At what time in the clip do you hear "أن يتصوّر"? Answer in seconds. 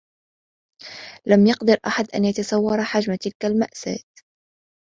2.15-2.83